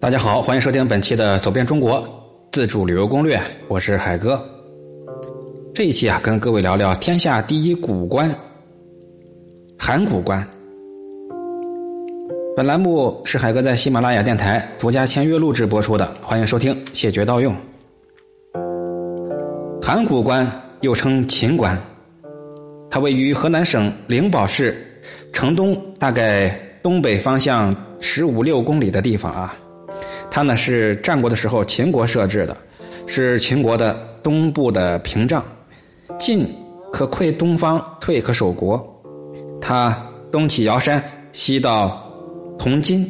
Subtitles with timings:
[0.00, 2.02] 大家好，欢迎收听本期的《走遍中国
[2.52, 3.36] 自助旅游攻略》，
[3.68, 4.42] 我是海哥。
[5.74, 8.34] 这一期啊，跟各位聊聊天下第一古关——
[9.78, 10.42] 函谷关。
[12.56, 17.54] 本栏目是海哥在喜马拉雅电台独家签约录制播出的，欢迎收听，谢绝盗用。
[19.82, 21.78] 函谷关又称秦关，
[22.88, 24.74] 它位于河南省灵宝市
[25.30, 29.54] 城东，大概东北方向十五六公里的地方啊。
[30.30, 32.56] 它呢是战国的时候秦国设置的，
[33.06, 35.44] 是秦国的东部的屏障，
[36.18, 36.46] 进
[36.92, 38.86] 可窥东方，退可守国。
[39.60, 39.96] 它
[40.30, 41.02] 东起尧山，
[41.32, 42.00] 西到
[42.58, 43.06] 铜金，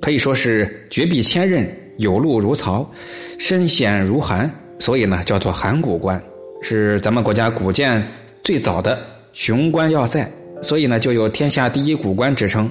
[0.00, 1.66] 可以说是绝壁千仞，
[1.96, 2.88] 有路如曹，
[3.38, 6.20] 深险如寒，所以呢叫做函谷关，
[6.60, 8.04] 是咱们国家古建
[8.42, 9.00] 最早的
[9.32, 12.68] 雄关要塞，所以呢就有天下第一古关之称。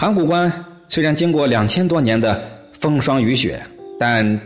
[0.00, 0.50] 函谷关
[0.88, 3.62] 虽然经过两千多年的风霜雨雪，
[3.98, 4.40] 但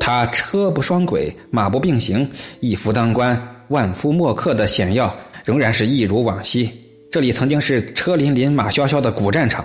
[0.00, 6.68] 它车不双轨、马不并行、一夫当关、万夫莫克的险要仍然是一如往昔。
[7.08, 9.64] 这里曾经是车林林、马萧萧的古战场，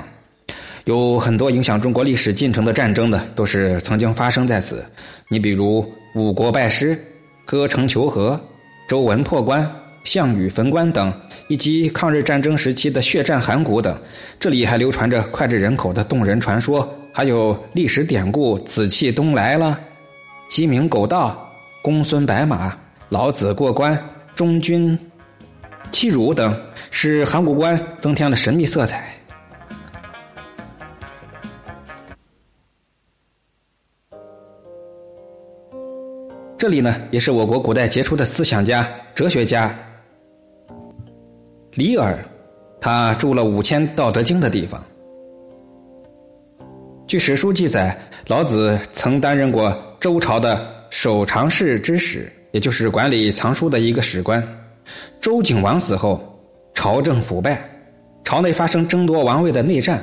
[0.84, 4.86] 有很多影响中国历史进程的战争的都是曾经发生在此。
[5.28, 6.96] 你比如五国拜师、
[7.46, 8.40] 割城求和、
[8.88, 9.68] 周文破关。
[10.06, 11.12] 项羽焚关等，
[11.48, 14.00] 以及抗日战争时期的血战函谷等，
[14.40, 19.78] 这里还流传着脍炙人口的动人传说，还有历史典故“紫气东来了”、
[20.48, 22.78] “鸡鸣狗盗”、“公孙白马”、
[23.10, 24.00] “老子过关”、
[24.36, 24.98] “中军
[25.92, 26.56] 弃辱”等，
[26.92, 29.12] 使函谷关增添了神秘色彩。
[36.58, 39.76] 这里呢，也是我国古代杰出的思想家、哲学家。
[41.76, 42.18] 李耳，
[42.80, 44.82] 他住了五千《道德经》的地方。
[47.06, 54.42] 据史书记载，老子曾担任过周朝的守常侍之使，也就是管理藏书的一个史官。
[55.20, 56.22] 周景王死后，
[56.74, 57.62] 朝政腐败，
[58.24, 60.02] 朝内发生争夺王位的内战。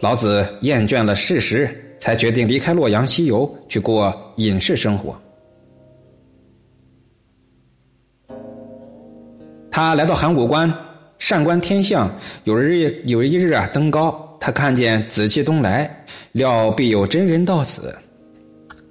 [0.00, 1.68] 老子厌倦了世时，
[2.00, 5.14] 才决定离开洛阳西游，去过隐士生活。
[9.70, 10.74] 他来到函谷关。
[11.30, 12.10] 上观天象，
[12.42, 17.94] 有日有一日啊，登高，他看见紫气东来，料必有真人到此，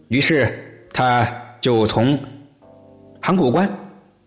[0.07, 0.47] 于是
[0.93, 1.29] 他
[1.59, 2.17] 就从
[3.21, 3.69] 函谷关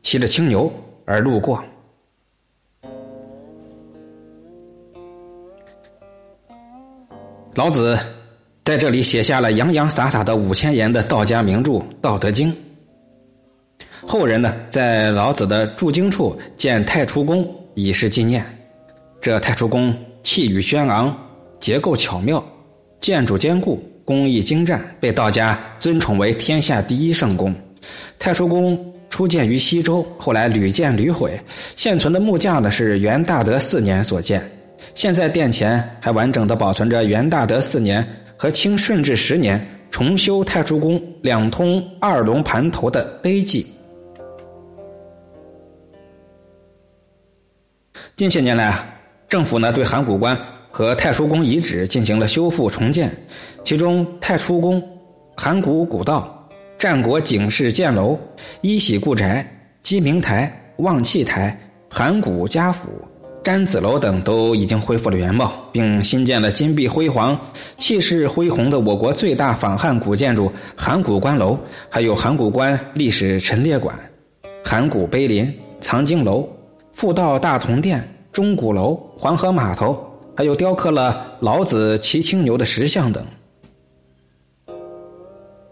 [0.03, 0.71] 骑着青牛
[1.06, 1.65] 而路过。
[7.55, 7.99] 老子
[8.62, 12.53] 在这里写下了洋洋洒洒的五千言的道家名著《道德经》。
[14.06, 17.50] 后人呢，在老子的注经处建太初宫。
[17.75, 18.44] 以示纪念。
[19.21, 21.16] 这太初宫气宇轩昂，
[21.60, 22.44] 结构巧妙，
[23.00, 27.55] 建筑坚固，工艺精湛，被道家尊崇为天下第一圣宫。
[28.19, 31.38] 太初宫初建于西周，后来屡建屡毁。
[31.77, 34.43] 现存的木架呢是元大德四年所建。
[34.94, 38.06] 现在殿前还完整的保存着元大德四年
[38.37, 43.65] 和清顺治十年重修太初宫两通二龙盘头的碑记。
[48.22, 48.87] 近些年来啊，
[49.28, 50.38] 政府呢对函谷关
[50.71, 53.10] 和太初宫遗址进行了修复重建，
[53.65, 54.81] 其中太初宫、
[55.37, 58.16] 函谷古道、战国警示箭楼、
[58.61, 59.44] 一喜故宅、
[59.82, 61.59] 鸡鸣台、望气台、
[61.91, 62.87] 函谷家府、
[63.43, 67.37] 詹子楼等都已经恢复了原貌，并新建了金碧辉煌、
[67.77, 73.99] 气势恢宏的我国最大仿汉古建筑函谷关楼，还有函谷关历史陈列馆、
[74.65, 76.49] 函谷碑林、藏经楼。
[76.94, 80.03] 复道大同殿、钟鼓楼、黄河码头，
[80.34, 83.22] 还有雕刻了老子骑青牛的石像等。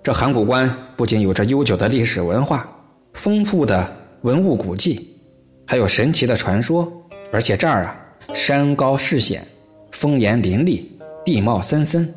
[0.03, 2.69] 这函谷关不仅有着悠久的历史文化、
[3.15, 3.91] 丰富的
[4.23, 5.17] 文物古迹，
[5.67, 6.91] 还有神奇的传说。
[7.33, 7.97] 而且这儿啊，
[8.35, 9.43] 山高势险，
[9.93, 10.91] 峰岩林立，
[11.25, 12.13] 地貌森森，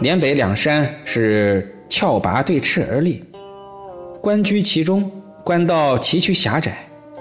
[0.00, 3.22] 连北两山是峭拔对峙而立，
[4.22, 5.10] 关居其中，
[5.44, 6.78] 关道崎岖狭窄。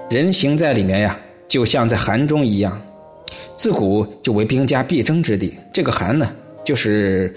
[0.09, 1.19] 人行在里面呀，
[1.51, 2.81] 就像在寒中一样，
[3.57, 5.53] 自古就为兵家必争之地。
[5.74, 6.31] 这个寒呢，
[6.63, 7.36] 就是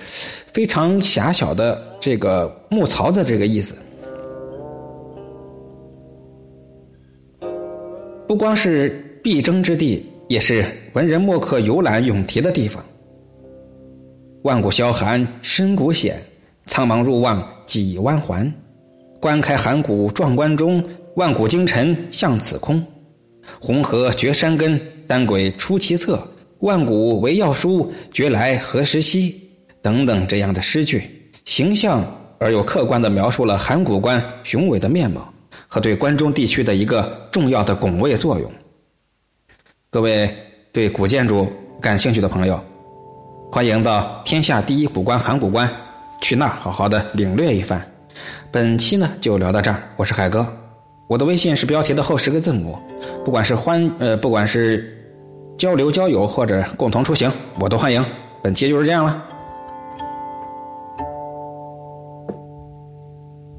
[0.52, 3.74] 非常狭小的这个木槽的这个意思。
[8.28, 12.84] 不光是必争之地，也是文人墨客游览咏题的地方。
[14.42, 16.22] 万古萧寒深谷险，
[16.66, 18.54] 苍茫入望几弯环。
[19.20, 20.84] 观开函谷壮观中。
[21.16, 22.84] 万古京城向此空，
[23.60, 26.26] 红河绝山根，丹鬼出其侧，
[26.60, 29.40] 万古为要书，绝来何时息？
[29.82, 31.02] 等等这样的诗句，
[31.44, 32.02] 形象
[32.38, 35.32] 而又客观地描述了函谷关雄伟的面貌
[35.68, 38.50] 和对关中地区的一个重要的拱卫作用。
[39.90, 40.28] 各位
[40.72, 42.58] 对古建筑感兴趣的朋友，
[43.52, 45.70] 欢迎到天下第一古关函谷关
[46.22, 47.86] 去那儿好好的领略一番。
[48.50, 50.63] 本期呢就聊到这儿，我是海哥。
[51.06, 52.78] 我的微信是标题的后十个字母，
[53.24, 54.90] 不管是欢呃，不管是
[55.58, 57.30] 交流交友或者共同出行，
[57.60, 58.04] 我都欢迎。
[58.42, 59.22] 本期就是这样了。